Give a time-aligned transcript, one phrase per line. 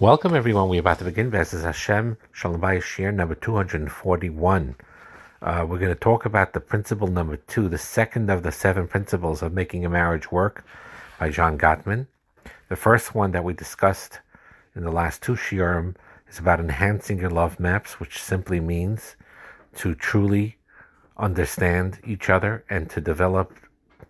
[0.00, 0.68] Welcome, everyone.
[0.68, 4.76] We're about to begin This is Hashem Shalom Bayis number 241.
[5.42, 8.86] Uh, we're going to talk about the principle number two, the second of the seven
[8.86, 10.64] principles of making a marriage work
[11.18, 12.06] by John Gottman.
[12.68, 14.20] The first one that we discussed
[14.76, 15.96] in the last two shiurim
[16.30, 19.16] is about enhancing your love maps, which simply means
[19.78, 20.58] to truly
[21.16, 23.52] understand each other and to develop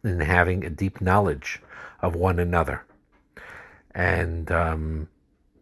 [0.05, 1.63] in having a deep knowledge
[2.03, 2.85] of one another.
[3.95, 5.09] And, um,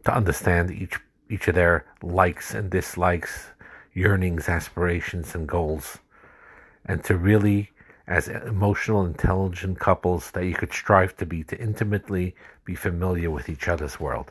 [0.07, 0.98] to understand each
[1.29, 3.49] each of their likes and dislikes,
[3.93, 5.99] yearnings, aspirations, and goals,
[6.85, 7.72] and to really,
[8.07, 13.49] as emotional, intelligent couples, that you could strive to be, to intimately be familiar with
[13.49, 14.30] each other's world.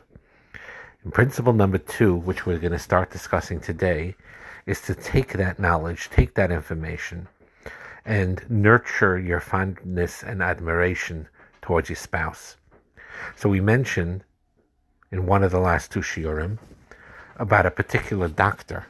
[1.04, 4.14] And principle number two, which we're going to start discussing today,
[4.64, 7.28] is to take that knowledge, take that information,
[8.06, 11.28] and nurture your fondness and admiration
[11.60, 12.56] towards your spouse.
[13.36, 14.24] So we mentioned
[15.10, 16.58] in one of the last two shiurim
[17.36, 18.86] about a particular doctor,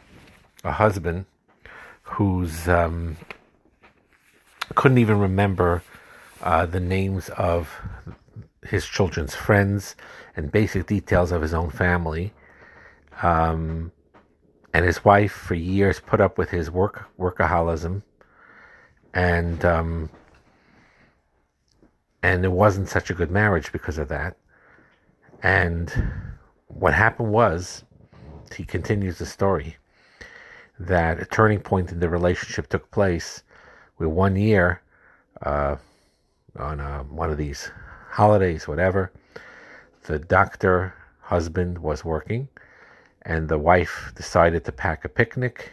[0.64, 1.26] a husband
[2.02, 3.16] who's um,
[4.74, 5.82] couldn't even remember
[6.42, 7.80] uh, the names of
[8.62, 9.96] his children's friends
[10.36, 12.32] and basic details of his own family.
[13.22, 13.92] Um,
[14.72, 18.02] and his wife, for years, put up with his work workaholism,
[19.14, 20.10] and um,
[22.22, 24.36] and it wasn't such a good marriage because of that.
[25.42, 25.92] And
[26.68, 27.84] what happened was,
[28.54, 29.76] he continues the story,
[30.78, 33.42] that a turning point in the relationship took place
[33.98, 34.82] with one year,
[35.42, 35.76] uh,
[36.58, 37.70] on uh, one of these
[38.10, 39.12] holidays, whatever,
[40.04, 42.48] the doctor husband was working,
[43.22, 45.72] and the wife decided to pack a picnic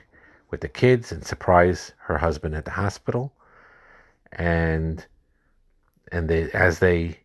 [0.49, 3.33] with the kids and surprise her husband at the hospital.
[4.31, 5.05] And
[6.11, 7.19] and they, as they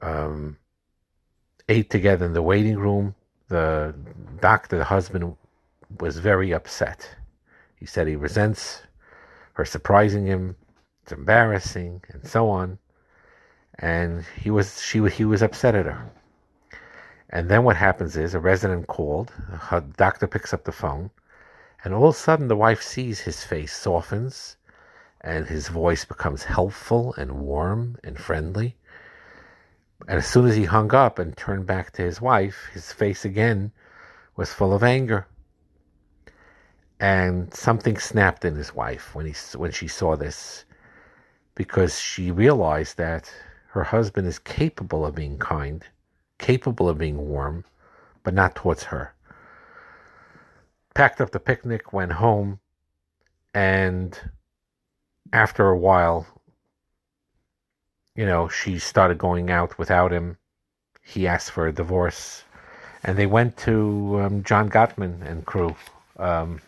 [0.00, 0.58] um,
[1.72, 3.14] ate together in the waiting room.
[3.48, 3.94] The
[4.40, 5.36] doctor, the husband,
[6.00, 7.00] was very upset.
[7.80, 8.82] He said he resents
[9.54, 10.56] her surprising him.
[11.02, 12.78] It's embarrassing, and so on.
[13.78, 16.10] And he was she he was upset at her.
[17.30, 19.32] And then what happens is a resident called.
[19.70, 21.10] The doctor picks up the phone,
[21.82, 24.56] and all of a sudden the wife sees his face softens,
[25.22, 28.76] and his voice becomes helpful and warm and friendly.
[30.08, 33.24] And as soon as he hung up and turned back to his wife, his face
[33.24, 33.72] again
[34.36, 35.26] was full of anger.
[36.98, 40.64] And something snapped in his wife when he when she saw this,
[41.54, 43.32] because she realized that
[43.68, 45.84] her husband is capable of being kind,
[46.38, 47.64] capable of being warm,
[48.22, 49.14] but not towards her.
[50.94, 52.60] Packed up the picnic, went home,
[53.54, 54.30] and
[55.32, 56.26] after a while,
[58.14, 60.36] you know, she started going out without him.
[61.02, 62.44] He asked for a divorce,
[63.02, 65.74] and they went to um, John Gottman and crew
[66.18, 66.60] um,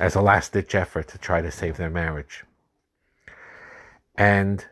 [0.00, 2.44] as a last ditch effort to try to save their marriage.
[4.16, 4.64] And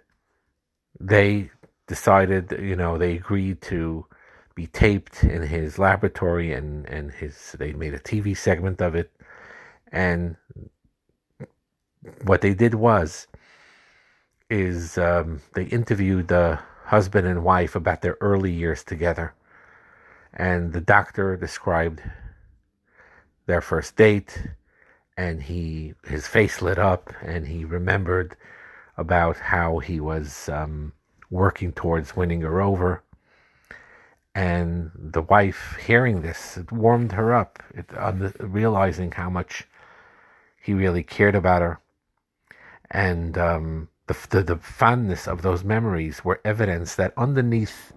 [0.98, 1.50] they
[1.86, 4.06] decided, you know, they agreed to
[4.54, 9.12] be taped in his laboratory, and and his they made a TV segment of it,
[9.92, 10.36] and
[12.24, 13.28] what they did was
[14.50, 19.34] is um, they interviewed the husband and wife about their early years together.
[20.32, 22.00] And the doctor described
[23.46, 24.48] their first date
[25.16, 28.36] and he his face lit up and he remembered
[28.96, 30.92] about how he was um,
[31.30, 33.02] working towards winning her over.
[34.34, 37.62] And the wife hearing this it warmed her up.
[37.74, 39.66] It, uh, realizing how much
[40.62, 41.80] he really cared about her.
[42.90, 47.92] And um, the, the, the fondness of those memories were evidence that underneath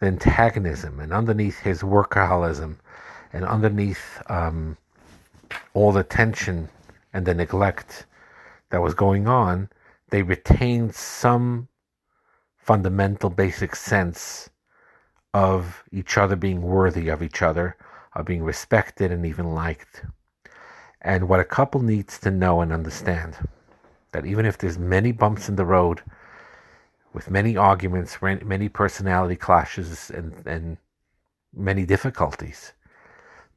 [0.00, 2.76] the antagonism and underneath his workaholism
[3.32, 4.76] and underneath um,
[5.72, 6.68] all the tension
[7.12, 8.06] and the neglect
[8.70, 9.68] that was going on,
[10.10, 11.68] they retained some
[12.56, 14.50] fundamental basic sense
[15.32, 17.76] of each other being worthy of each other,
[18.14, 20.04] of being respected and even liked.
[21.00, 23.36] And what a couple needs to know and understand
[24.14, 26.00] that even if there's many bumps in the road,
[27.12, 30.78] with many arguments, many personality clashes, and, and
[31.52, 32.72] many difficulties,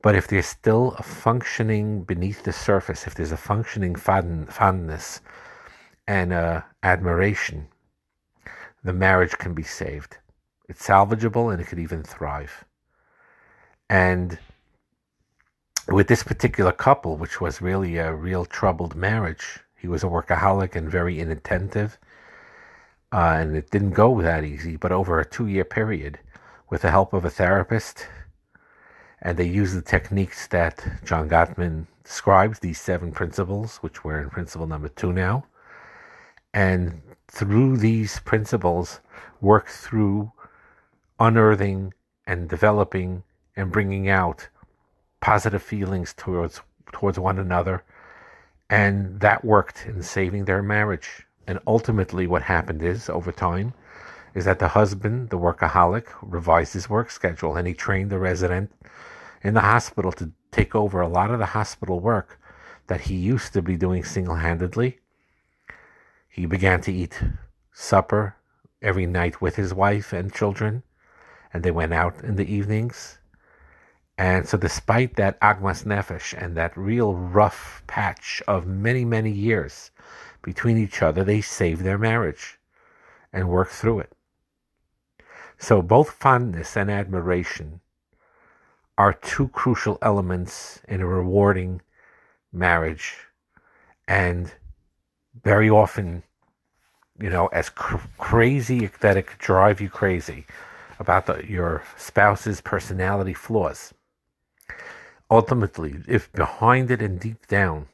[0.02, 5.22] but if there's still a functioning beneath the surface, if there's a functioning fond, fondness
[6.08, 7.68] and uh, admiration,
[8.84, 10.18] the marriage can be saved.
[10.70, 12.66] It's salvageable and it could even thrive.
[13.90, 14.40] And
[15.88, 20.76] with this particular couple, which was really a real troubled marriage, he was a workaholic
[20.76, 21.98] and very inattentive.
[23.14, 26.20] Uh, and it didn't go that easy, but over a two year period,
[26.70, 28.08] with the help of a therapist
[29.22, 34.30] And they used the techniques that John Gottman describes, these seven principles, which we're in
[34.30, 35.46] principle number two now.
[36.54, 39.02] And through these principles,
[39.42, 40.32] work through
[41.20, 41.94] unearthing
[42.28, 43.24] and developing
[43.56, 44.50] and bringing out
[45.22, 46.62] positive feelings towards
[46.94, 47.84] towards one another
[48.70, 53.74] and that worked in saving their marriage and ultimately what happened is over time
[54.36, 58.72] is that the husband the workaholic revised his work schedule and he trained the resident
[59.44, 62.40] in the hospital to take over a lot of the hospital work
[62.88, 65.00] that he used to be doing single-handedly
[66.30, 67.22] he began to eat
[67.72, 68.36] supper
[68.82, 70.84] every night with his wife and children
[71.54, 73.18] and they went out in the evenings.
[74.18, 79.92] And so, despite that agmas nefesh and that real rough patch of many, many years
[80.42, 82.58] between each other, they saved their marriage
[83.32, 84.14] and worked through it.
[85.60, 87.82] So, both fondness and admiration
[88.98, 91.82] are two crucial elements in a rewarding
[92.52, 93.16] marriage.
[94.08, 94.52] And
[95.44, 96.24] very often,
[97.20, 100.48] you know, as cr- crazy that it could drive you crazy,
[101.00, 103.94] about the, your spouse's personality flaws.
[105.30, 107.88] Ultimately, if behind it and deep down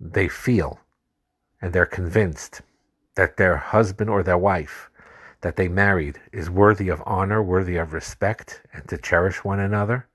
[0.00, 0.80] they feel
[1.60, 2.62] and they're convinced
[3.16, 4.90] that their husband or their wife
[5.40, 10.06] that they married is worthy of honor, worthy of respect, and to cherish one another,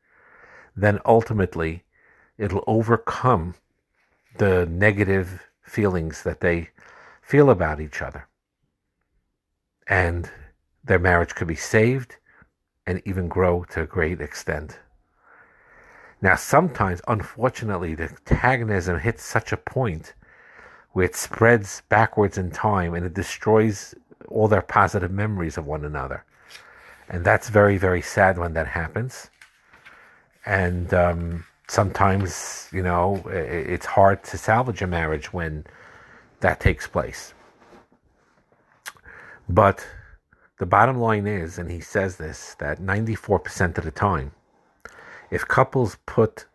[0.75, 1.83] then ultimately
[2.37, 3.55] it'll overcome
[4.37, 6.69] the negative feelings that they
[7.21, 8.27] feel about each other.
[9.87, 10.29] And
[10.83, 12.17] their marriage could be saved
[12.85, 14.79] and even grow to a great extent.
[16.23, 20.13] Now, sometimes, unfortunately, the antagonism hits such a point
[20.93, 23.93] where it spreads backwards in time and it destroys
[24.29, 26.23] all their positive memories of one another.
[27.09, 29.29] And that's very, very sad when that happens.
[30.45, 35.65] And um, sometimes, you know, it's hard to salvage a marriage when
[36.39, 37.33] that takes place.
[39.49, 39.85] But
[40.57, 44.31] the bottom line is, and he says this, that 94% of the time,
[45.33, 46.45] if couples put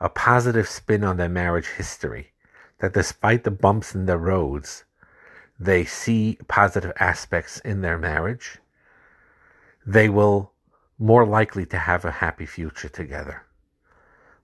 [0.00, 2.30] a positive spin on their marriage history,
[2.78, 4.84] that despite the bumps in the roads,
[5.58, 8.58] they see positive aspects in their marriage,
[9.84, 10.52] they will
[11.00, 13.42] more likely to have a happy future together.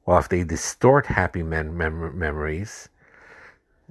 [0.02, 2.88] While if they distort happy mem- mem- memories,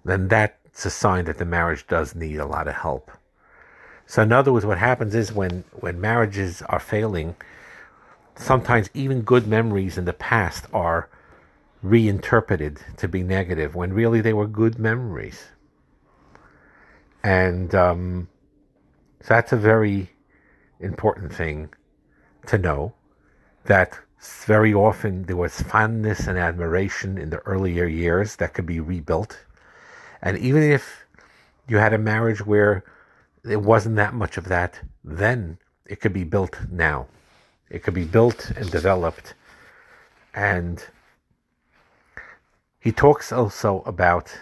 [0.04, 3.10] then that's a sign that the marriage does need a lot of help.
[4.06, 7.38] So in other words, what happens is when when marriages are failing,
[8.38, 11.10] sometimes even good memories in the past are
[11.82, 15.46] reinterpreted to be negative when really they were good memories.
[17.24, 18.30] And um,
[19.22, 20.12] so that's a very
[20.80, 21.70] important thing
[22.48, 22.94] to know
[23.66, 24.00] that
[24.46, 29.46] very often there was fondness and admiration in the earlier years that could be rebuilt.
[30.22, 31.06] And even if
[31.68, 32.84] you had a marriage where
[33.44, 35.58] it wasn't that much of that then.
[35.86, 37.08] It could be built now.
[37.70, 39.34] It could be built and developed.
[40.34, 40.84] And
[42.80, 44.38] he talks also about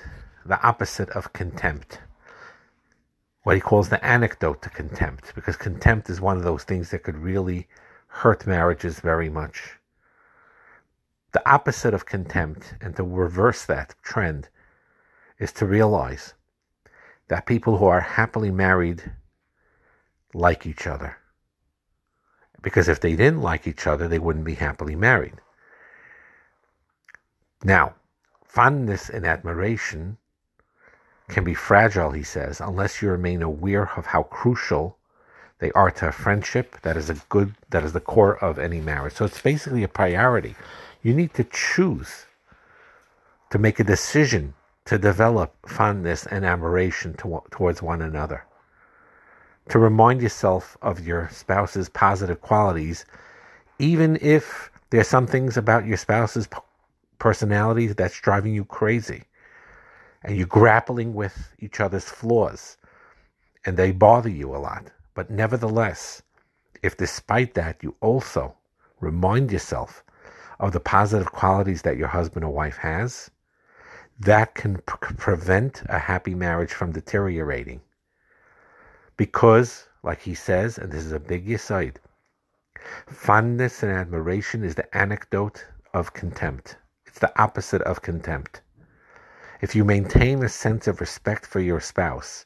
[0.45, 1.99] the opposite of contempt,
[3.43, 7.03] what he calls the anecdote to contempt, because contempt is one of those things that
[7.03, 7.67] could really
[8.07, 9.77] hurt marriages very much.
[11.31, 14.49] The opposite of contempt, and to reverse that trend,
[15.39, 16.33] is to realize
[17.27, 19.11] that people who are happily married
[20.33, 21.17] like each other.
[22.65, 25.35] Because if they didn't like each other, they wouldn't be happily married.
[27.63, 27.93] Now,
[28.43, 30.17] fondness and admiration
[31.29, 34.97] can be fragile, he says, unless you remain aware of how crucial
[35.59, 38.81] they are to a friendship that is a good that is the core of any
[38.81, 39.13] marriage.
[39.13, 40.55] So it's basically a priority.
[41.03, 42.25] You need to choose
[43.51, 44.55] to make a decision
[44.85, 48.45] to develop fondness and admiration to, towards one another.
[49.69, 53.05] To remind yourself of your spouse's positive qualities,
[53.79, 56.47] even if there's some things about your spouse's
[57.17, 59.23] personality that's driving you crazy,
[60.23, 62.77] and you're grappling with each other's flaws,
[63.65, 64.91] and they bother you a lot.
[65.15, 66.21] But nevertheless,
[66.83, 68.55] if despite that you also
[68.99, 70.03] remind yourself
[70.59, 73.31] of the positive qualities that your husband or wife has,
[74.19, 77.81] that can prevent a happy marriage from deteriorating.
[79.17, 81.99] Because, like he says, and this is a big aside,
[83.07, 86.77] fondness and admiration is the anecdote of contempt.
[87.05, 88.61] It's the opposite of contempt.
[89.61, 92.45] If you maintain a sense of respect for your spouse,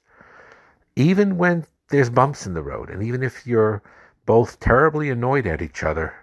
[0.96, 3.82] even when there's bumps in the road, and even if you're
[4.26, 6.14] both terribly annoyed at each other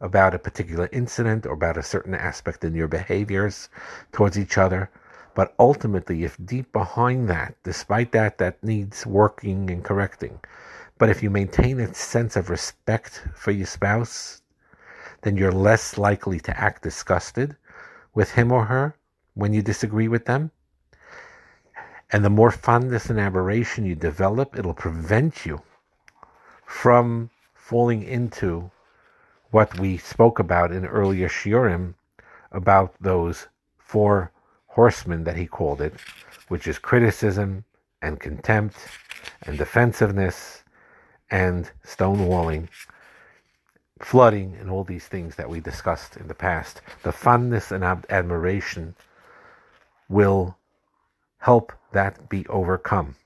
[0.00, 3.68] about a particular incident or about a certain aspect in your behaviors
[4.12, 4.90] towards each other.
[5.36, 10.40] But ultimately, if deep behind that, despite that, that needs working and correcting,
[10.96, 14.40] but if you maintain a sense of respect for your spouse,
[15.20, 17.54] then you're less likely to act disgusted
[18.14, 18.96] with him or her
[19.34, 20.52] when you disagree with them.
[22.10, 25.60] And the more fondness and admiration you develop, it'll prevent you
[26.64, 28.70] from falling into
[29.50, 31.92] what we spoke about in earlier shiurim
[32.52, 34.32] about those four
[34.76, 35.94] horsemen that he called it,
[36.48, 37.64] which is criticism
[38.02, 38.76] and contempt
[39.46, 40.62] and defensiveness
[41.30, 42.68] and stonewalling,
[44.00, 46.82] flooding, and all these things that we discussed in the past.
[47.04, 48.94] The fondness and admiration
[50.10, 50.58] will
[51.38, 53.16] help that be overcome.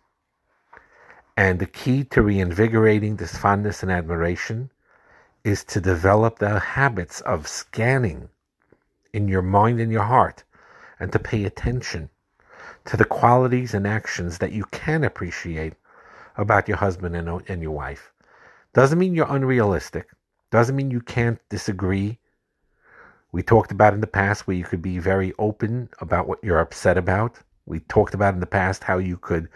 [1.37, 4.71] And the key to reinvigorating this fondness and admiration
[5.43, 8.29] is to develop the habits of scanning
[9.13, 10.45] in your mind and your heart
[11.01, 12.11] and to pay attention
[12.85, 15.75] to the qualities and actions that you can appreciate
[16.37, 18.13] about your husband and, and your wife.
[18.73, 20.09] Doesn't mean you're unrealistic.
[20.51, 22.19] Doesn't mean you can't disagree.
[23.33, 26.61] We talked about in the past where you could be very open about what you're
[26.61, 27.39] upset about.
[27.67, 29.49] We talked about in the past how you could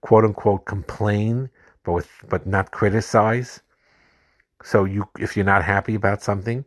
[0.00, 1.50] quote unquote complain
[1.84, 3.60] but with, but not criticize.
[4.62, 6.64] So you if you're not happy about something,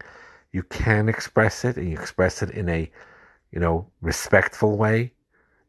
[0.52, 2.90] you can express it and you express it in a
[3.54, 5.14] you know respectful way.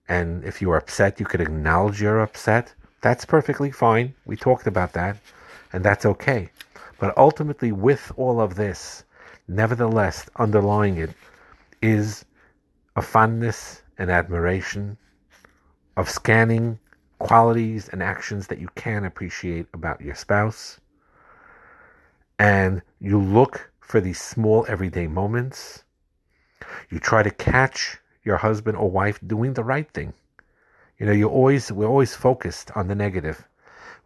[0.08, 2.74] And if you're upset, you could acknowledge you're upset
[3.04, 4.14] that's perfectly fine.
[4.24, 5.18] We talked about that,
[5.74, 6.48] and that's okay.
[6.98, 9.04] But ultimately, with all of this,
[9.46, 11.10] nevertheless, underlying it
[11.82, 12.24] is
[12.96, 14.96] a fondness and admiration
[15.98, 16.78] of scanning
[17.18, 20.80] qualities and actions that you can appreciate about your spouse.
[22.38, 25.83] And you look for these small everyday moments.
[26.90, 30.14] You try to catch your husband or wife doing the right thing.
[30.98, 33.46] You know, you always we're always focused on the negative.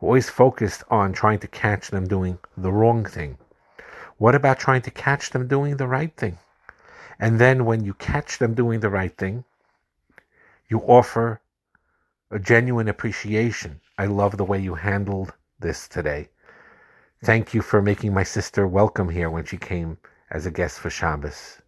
[0.00, 3.38] We're always focused on trying to catch them doing the wrong thing.
[4.17, 6.38] What about trying to catch them doing the right thing?
[7.21, 9.45] And then when you catch them doing the right thing,
[10.69, 11.41] you offer
[12.31, 13.81] a genuine appreciation.
[13.97, 16.29] I love the way you handled this today.
[17.25, 19.99] Thank you for making my sister welcome here when she came
[20.31, 21.61] as a guest for Shabbos.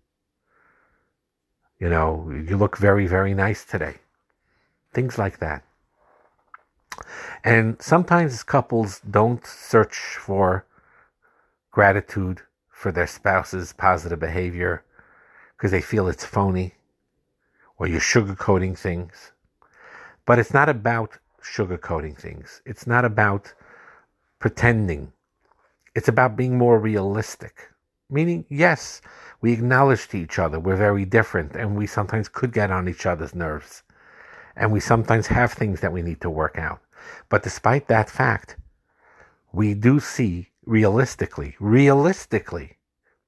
[1.80, 3.96] You know, you look very, very nice today
[4.92, 5.62] things like that.
[7.44, 10.66] And sometimes couples don't search for
[11.70, 14.84] gratitude for their spouse's positive behavior
[15.56, 16.75] because they feel it's phony
[17.78, 19.32] or you're sugarcoating things.
[20.26, 23.54] But it's not about sugarcoating things, it's not about
[24.38, 25.12] pretending.
[25.92, 27.70] It's about being more realistic.
[28.10, 29.00] Meaning, yes,
[29.40, 33.06] we acknowledge to each other we're very different and we sometimes could get on each
[33.06, 33.82] other's nerves
[34.56, 36.80] and we sometimes have things that we need to work out.
[37.28, 38.56] But despite that fact,
[39.52, 42.76] we do see realistically, realistically,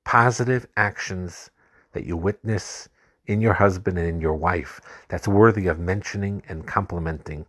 [0.04, 1.50] positive actions
[1.92, 2.88] that you witness
[3.26, 7.46] in your husband and in your wife that's worthy of mentioning and complimenting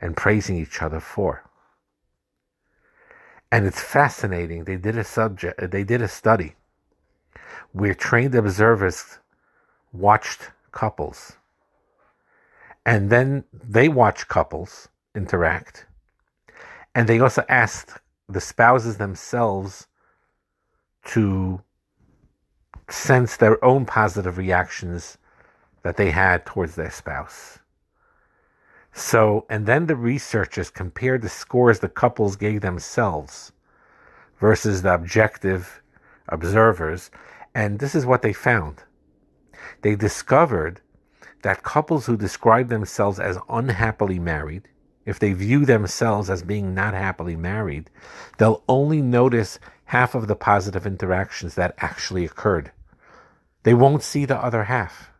[0.00, 1.42] and praising each other for.
[3.50, 4.64] And it's fascinating.
[4.64, 6.54] They did a subject, they did a study
[7.72, 9.18] where trained observers
[9.92, 11.36] watched couples
[12.86, 15.86] and then they watched couples interact.
[16.94, 17.98] And they also asked
[18.28, 19.86] the spouses themselves
[21.06, 21.60] to
[22.88, 25.18] sense their own positive reactions
[25.82, 27.58] that they had towards their spouse.
[28.92, 33.52] So, and then the researchers compared the scores the couples gave themselves
[34.38, 35.82] versus the objective
[36.28, 37.10] observers.
[37.54, 38.82] And this is what they found.
[39.82, 40.80] They discovered
[41.42, 44.68] that couples who describe themselves as unhappily married,
[45.04, 47.90] if they view themselves as being not happily married,
[48.38, 52.72] they'll only notice half of the positive interactions that actually occurred.
[53.64, 55.10] They won't see the other half.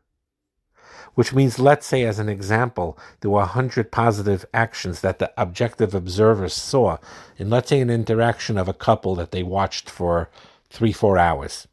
[1.15, 5.95] Which means, let's say, as an example, there were 100 positive actions that the objective
[5.95, 6.97] observers saw
[7.37, 10.29] in, let's say, an interaction of a couple that they watched for
[10.71, 11.69] three, four hours.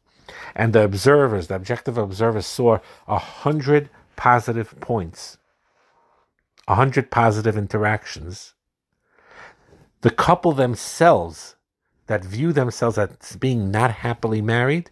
[0.54, 5.38] And the observers, the objective observers, saw a 100 positive points,
[6.68, 8.54] a 100 positive interactions,
[10.02, 11.56] the couple themselves
[12.06, 14.90] that view themselves as being not happily married,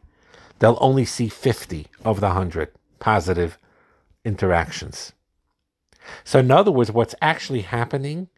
[0.58, 3.58] they'll only see 50 of the 100 positive
[4.24, 5.12] interactions.
[6.24, 8.28] So, in other words, what's actually happening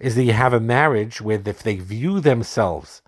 [0.00, 3.02] is that you have a marriage where if they view themselves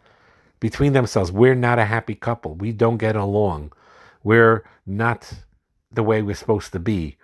[0.60, 1.32] between themselves.
[1.32, 2.54] We're not a happy couple.
[2.54, 3.72] We don't get along.
[4.22, 5.32] We're not
[5.92, 7.16] the way we're supposed to be.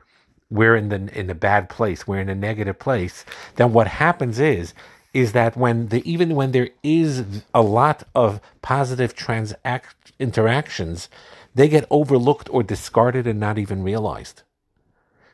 [0.51, 2.07] We're in the in a bad place.
[2.07, 3.25] We're in a negative place.
[3.57, 4.75] Then what happens is
[5.13, 11.09] is that when the even when there is a lot of positive transact interactions,
[11.55, 14.43] they get overlooked or discarded and not even realized.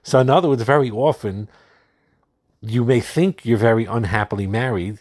[0.02, 1.48] So in other words, very often
[2.60, 4.98] you may think you're very unhappily married,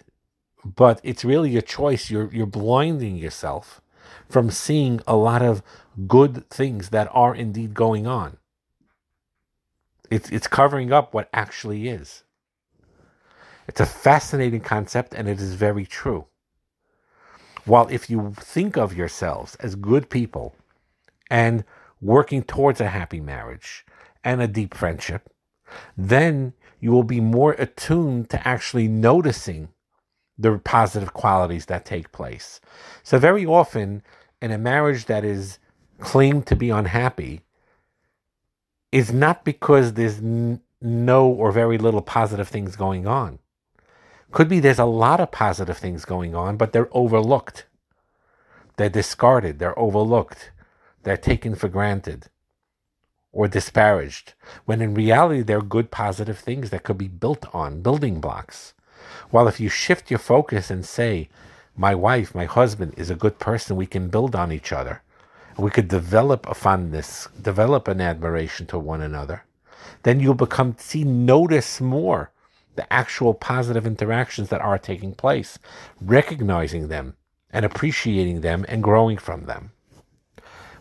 [0.66, 2.10] but it's really a choice.
[2.10, 3.82] You're you're blinding yourself
[4.28, 5.62] from seeing a lot of
[6.08, 8.38] good things that are indeed going on.
[10.10, 12.24] It's it's covering up what actually is.
[13.68, 16.26] It's a fascinating concept and it is very true.
[17.66, 20.56] While if you think of yourselves as good people
[21.32, 21.64] and
[22.00, 23.86] working towards a happy marriage
[24.24, 25.32] and a deep friendship,
[25.98, 29.70] then you will be more attuned to actually noticing
[30.38, 32.62] the positive qualities that take place.
[33.04, 34.04] So, very often
[34.42, 35.60] in a marriage that is
[36.00, 37.42] claimed to be unhappy,
[38.92, 43.40] is not because there's n- no or very little positive things going on.
[44.32, 47.66] Could be there's a lot of positive things going on, but they're overlooked.
[48.78, 50.52] They're discarded, they're overlooked,
[51.04, 52.30] they're taken for granted
[53.32, 54.34] or disparaged,
[54.66, 58.74] when in reality they're good positive things that could be built on, building blocks.
[59.30, 61.30] While if you shift your focus and say,
[61.76, 65.02] my wife, my husband is a good person, we can build on each other.
[65.58, 69.44] We could develop a fondness, develop an admiration to one another.
[70.04, 72.32] Then you'll become, see, notice more
[72.76, 75.58] the actual positive interactions that are taking place,
[76.02, 77.16] recognizing them
[77.52, 79.72] and appreciating them and growing from them.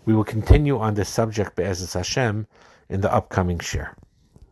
[0.05, 2.47] We will continue on this subject, Be'ezras Hashem,
[2.89, 3.95] in the upcoming shiur.